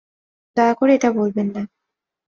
দয়া 0.57 0.73
করে 0.73 0.91
এটা 0.95 1.09
বলবেন 1.11 1.47
না। 1.55 1.61